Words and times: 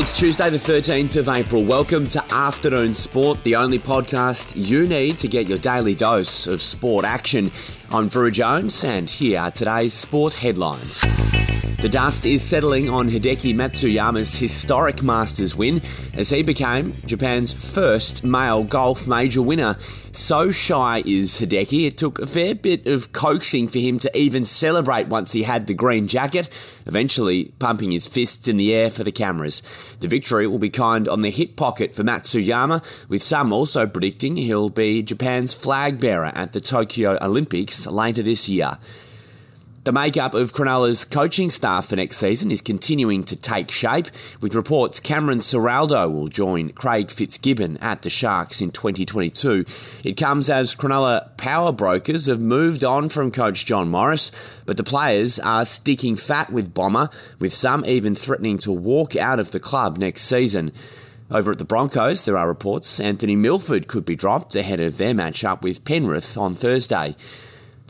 It's 0.00 0.18
Tuesday, 0.18 0.48
the 0.48 0.56
13th 0.56 1.16
of 1.16 1.28
April. 1.28 1.62
Welcome 1.62 2.08
to 2.08 2.24
Afternoon 2.32 2.94
Sport, 2.94 3.44
the 3.44 3.56
only 3.56 3.78
podcast 3.78 4.54
you 4.56 4.88
need 4.88 5.18
to 5.18 5.28
get 5.28 5.46
your 5.46 5.58
daily 5.58 5.94
dose 5.94 6.46
of 6.46 6.62
sport 6.62 7.04
action. 7.04 7.50
I'm 7.92 8.06
Drew 8.06 8.30
Jones, 8.30 8.84
and 8.84 9.10
here 9.10 9.40
are 9.40 9.50
today's 9.50 9.94
sport 9.94 10.34
headlines. 10.34 11.04
The 11.82 11.88
dust 11.88 12.26
is 12.26 12.42
settling 12.42 12.90
on 12.90 13.08
Hideki 13.08 13.54
Matsuyama's 13.54 14.36
historic 14.36 15.02
Masters 15.02 15.56
win 15.56 15.80
as 16.12 16.28
he 16.28 16.42
became 16.42 16.94
Japan's 17.06 17.54
first 17.54 18.22
male 18.22 18.62
golf 18.62 19.08
major 19.08 19.40
winner. 19.40 19.76
So 20.12 20.50
shy 20.50 21.02
is 21.06 21.40
Hideki, 21.40 21.86
it 21.86 21.96
took 21.96 22.18
a 22.18 22.26
fair 22.26 22.54
bit 22.54 22.86
of 22.86 23.12
coaxing 23.12 23.66
for 23.66 23.78
him 23.78 23.98
to 24.00 24.14
even 24.14 24.44
celebrate 24.44 25.08
once 25.08 25.32
he 25.32 25.44
had 25.44 25.66
the 25.66 25.72
green 25.72 26.06
jacket, 26.06 26.50
eventually 26.84 27.46
pumping 27.58 27.92
his 27.92 28.06
fists 28.06 28.46
in 28.46 28.58
the 28.58 28.74
air 28.74 28.90
for 28.90 29.02
the 29.02 29.12
cameras. 29.12 29.62
The 30.00 30.08
victory 30.08 30.46
will 30.46 30.58
be 30.58 30.68
kind 30.68 31.08
on 31.08 31.22
the 31.22 31.30
hip 31.30 31.56
pocket 31.56 31.94
for 31.94 32.02
Matsuyama, 32.02 33.08
with 33.08 33.22
some 33.22 33.54
also 33.54 33.86
predicting 33.86 34.36
he'll 34.36 34.68
be 34.68 35.02
Japan's 35.02 35.54
flag 35.54 35.98
bearer 35.98 36.32
at 36.34 36.52
the 36.52 36.60
Tokyo 36.60 37.16
Olympics 37.22 37.79
later 37.86 38.22
this 38.22 38.48
year. 38.48 38.78
The 39.82 39.92
makeup 39.92 40.34
of 40.34 40.52
Cronulla's 40.52 41.06
coaching 41.06 41.48
staff 41.48 41.88
for 41.88 41.96
next 41.96 42.18
season 42.18 42.50
is 42.50 42.60
continuing 42.60 43.24
to 43.24 43.34
take 43.34 43.70
shape, 43.70 44.08
with 44.38 44.54
reports 44.54 45.00
Cameron 45.00 45.38
Ciraldo 45.38 46.12
will 46.12 46.28
join 46.28 46.68
Craig 46.72 47.10
Fitzgibbon 47.10 47.78
at 47.78 48.02
the 48.02 48.10
Sharks 48.10 48.60
in 48.60 48.72
2022. 48.72 49.64
It 50.04 50.18
comes 50.18 50.50
as 50.50 50.76
Cronulla 50.76 51.34
power 51.38 51.72
brokers 51.72 52.26
have 52.26 52.42
moved 52.42 52.84
on 52.84 53.08
from 53.08 53.30
coach 53.30 53.64
John 53.64 53.88
Morris, 53.88 54.30
but 54.66 54.76
the 54.76 54.84
players 54.84 55.38
are 55.38 55.64
sticking 55.64 56.14
fat 56.14 56.52
with 56.52 56.74
Bomber, 56.74 57.08
with 57.38 57.54
some 57.54 57.82
even 57.86 58.14
threatening 58.14 58.58
to 58.58 58.70
walk 58.70 59.16
out 59.16 59.40
of 59.40 59.50
the 59.50 59.60
club 59.60 59.96
next 59.96 60.24
season. 60.24 60.72
Over 61.30 61.52
at 61.52 61.58
the 61.58 61.64
Broncos, 61.64 62.26
there 62.26 62.36
are 62.36 62.48
reports 62.48 63.00
Anthony 63.00 63.34
Milford 63.34 63.88
could 63.88 64.04
be 64.04 64.14
dropped 64.14 64.54
ahead 64.54 64.78
of 64.78 64.98
their 64.98 65.14
matchup 65.14 65.62
with 65.62 65.86
Penrith 65.86 66.36
on 66.36 66.54
Thursday. 66.54 67.16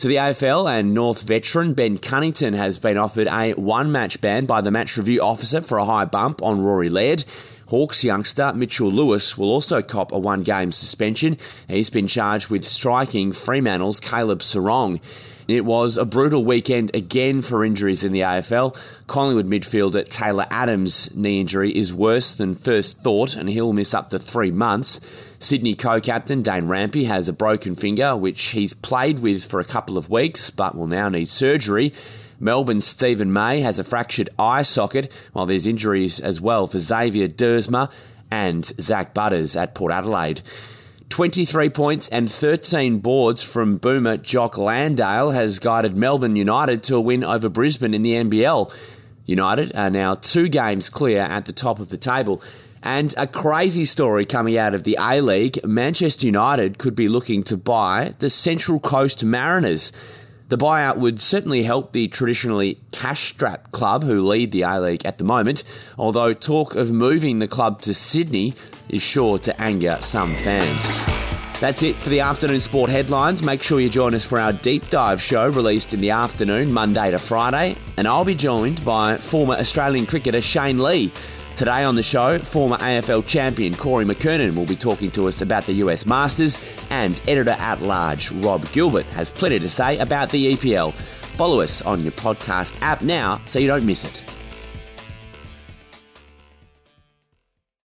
To 0.00 0.08
the 0.08 0.16
AFL 0.16 0.78
and 0.78 0.94
North 0.94 1.24
veteran 1.24 1.74
Ben 1.74 1.98
Cunnington 1.98 2.54
has 2.54 2.78
been 2.78 2.96
offered 2.96 3.26
a 3.26 3.52
one 3.52 3.92
match 3.92 4.22
ban 4.22 4.46
by 4.46 4.62
the 4.62 4.70
match 4.70 4.96
review 4.96 5.20
officer 5.20 5.60
for 5.60 5.76
a 5.76 5.84
high 5.84 6.06
bump 6.06 6.42
on 6.42 6.62
Rory 6.62 6.88
Laird. 6.88 7.26
Hawks 7.70 8.02
youngster 8.02 8.52
Mitchell 8.52 8.90
Lewis 8.90 9.38
will 9.38 9.48
also 9.48 9.80
cop 9.80 10.10
a 10.10 10.18
one 10.18 10.42
game 10.42 10.72
suspension. 10.72 11.36
He's 11.68 11.88
been 11.88 12.08
charged 12.08 12.50
with 12.50 12.64
striking 12.64 13.30
Fremantle's 13.30 14.00
Caleb 14.00 14.40
Serong. 14.40 15.00
It 15.46 15.64
was 15.64 15.96
a 15.96 16.04
brutal 16.04 16.44
weekend 16.44 16.94
again 16.96 17.42
for 17.42 17.64
injuries 17.64 18.02
in 18.02 18.10
the 18.10 18.20
AFL. 18.20 18.76
Collingwood 19.06 19.46
midfielder 19.46 20.08
Taylor 20.08 20.48
Adams' 20.50 21.14
knee 21.14 21.40
injury 21.40 21.70
is 21.70 21.94
worse 21.94 22.36
than 22.36 22.56
first 22.56 23.02
thought, 23.04 23.36
and 23.36 23.48
he'll 23.48 23.72
miss 23.72 23.94
up 23.94 24.10
to 24.10 24.18
three 24.18 24.50
months. 24.50 25.00
Sydney 25.38 25.76
co 25.76 26.00
captain 26.00 26.42
Dane 26.42 26.66
Rampe 26.66 27.06
has 27.06 27.28
a 27.28 27.32
broken 27.32 27.76
finger, 27.76 28.16
which 28.16 28.46
he's 28.46 28.74
played 28.74 29.20
with 29.20 29.44
for 29.44 29.60
a 29.60 29.64
couple 29.64 29.96
of 29.96 30.10
weeks, 30.10 30.50
but 30.50 30.74
will 30.74 30.88
now 30.88 31.08
need 31.08 31.28
surgery. 31.28 31.92
Melbourne's 32.40 32.86
Steven 32.86 33.32
May 33.32 33.60
has 33.60 33.78
a 33.78 33.84
fractured 33.84 34.30
eye 34.38 34.62
socket, 34.62 35.12
while 35.32 35.46
there's 35.46 35.66
injuries 35.66 36.18
as 36.18 36.40
well 36.40 36.66
for 36.66 36.78
Xavier 36.78 37.28
Duursma 37.28 37.92
and 38.30 38.64
Zak 38.64 39.14
Butters 39.14 39.54
at 39.54 39.74
Port 39.74 39.92
Adelaide. 39.92 40.40
23 41.10 41.68
points 41.70 42.08
and 42.08 42.30
13 42.30 42.98
boards 43.00 43.42
from 43.42 43.76
boomer 43.76 44.16
Jock 44.16 44.56
Landale 44.56 45.32
has 45.32 45.58
guided 45.58 45.96
Melbourne 45.96 46.36
United 46.36 46.82
to 46.84 46.96
a 46.96 47.00
win 47.00 47.24
over 47.24 47.48
Brisbane 47.48 47.94
in 47.94 48.02
the 48.02 48.14
NBL. 48.14 48.72
United 49.26 49.74
are 49.74 49.90
now 49.90 50.14
two 50.14 50.48
games 50.48 50.88
clear 50.88 51.20
at 51.20 51.44
the 51.44 51.52
top 51.52 51.78
of 51.78 51.88
the 51.88 51.96
table. 51.96 52.40
And 52.82 53.12
a 53.18 53.26
crazy 53.26 53.84
story 53.84 54.24
coming 54.24 54.56
out 54.56 54.72
of 54.72 54.84
the 54.84 54.96
A 54.98 55.20
League 55.20 55.62
Manchester 55.64 56.24
United 56.24 56.78
could 56.78 56.94
be 56.94 57.08
looking 57.08 57.42
to 57.44 57.56
buy 57.56 58.14
the 58.20 58.30
Central 58.30 58.80
Coast 58.80 59.22
Mariners. 59.22 59.92
The 60.50 60.58
buyout 60.58 60.96
would 60.96 61.20
certainly 61.20 61.62
help 61.62 61.92
the 61.92 62.08
traditionally 62.08 62.80
cash 62.90 63.28
strapped 63.28 63.70
club 63.70 64.02
who 64.02 64.26
lead 64.26 64.50
the 64.50 64.62
A 64.62 64.80
League 64.80 65.06
at 65.06 65.18
the 65.18 65.24
moment, 65.24 65.62
although 65.96 66.32
talk 66.32 66.74
of 66.74 66.90
moving 66.90 67.38
the 67.38 67.46
club 67.46 67.80
to 67.82 67.94
Sydney 67.94 68.54
is 68.88 69.00
sure 69.00 69.38
to 69.38 69.60
anger 69.60 69.96
some 70.00 70.34
fans. 70.34 70.88
That's 71.60 71.84
it 71.84 71.94
for 71.94 72.08
the 72.08 72.18
afternoon 72.18 72.60
sport 72.60 72.90
headlines. 72.90 73.44
Make 73.44 73.62
sure 73.62 73.78
you 73.78 73.88
join 73.88 74.12
us 74.12 74.24
for 74.24 74.40
our 74.40 74.52
deep 74.52 74.90
dive 74.90 75.22
show 75.22 75.48
released 75.48 75.94
in 75.94 76.00
the 76.00 76.10
afternoon, 76.10 76.72
Monday 76.72 77.12
to 77.12 77.20
Friday. 77.20 77.76
And 77.96 78.08
I'll 78.08 78.24
be 78.24 78.34
joined 78.34 78.84
by 78.84 79.18
former 79.18 79.54
Australian 79.54 80.04
cricketer 80.04 80.40
Shane 80.40 80.82
Lee. 80.82 81.12
Today 81.60 81.84
on 81.84 81.94
the 81.94 82.02
show, 82.02 82.38
former 82.38 82.78
AFL 82.78 83.26
champion 83.26 83.74
Corey 83.74 84.06
McKernan 84.06 84.56
will 84.56 84.64
be 84.64 84.74
talking 84.74 85.10
to 85.10 85.28
us 85.28 85.42
about 85.42 85.64
the 85.64 85.74
US 85.74 86.06
Masters, 86.06 86.56
and 86.88 87.20
editor 87.28 87.50
at 87.50 87.82
large 87.82 88.32
Rob 88.32 88.66
Gilbert 88.72 89.04
has 89.08 89.30
plenty 89.30 89.58
to 89.58 89.68
say 89.68 89.98
about 89.98 90.30
the 90.30 90.56
EPL. 90.56 90.94
Follow 91.36 91.60
us 91.60 91.82
on 91.82 92.00
your 92.00 92.12
podcast 92.12 92.80
app 92.80 93.02
now 93.02 93.42
so 93.44 93.58
you 93.58 93.66
don't 93.66 93.84
miss 93.84 94.06
it. 94.06 94.39